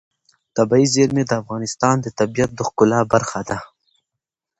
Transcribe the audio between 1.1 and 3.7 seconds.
د افغانستان د طبیعت د ښکلا برخه ده.